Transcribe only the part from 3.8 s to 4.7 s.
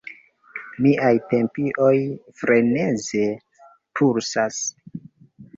pulsas.